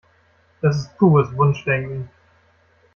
[0.61, 2.09] Das ist pures Wunschdenken.